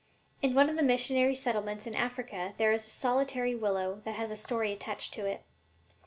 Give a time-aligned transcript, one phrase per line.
[0.41, 4.31] In one of the missionary settlements in Africa there is a solitary willow that has
[4.31, 5.43] a story attached to it.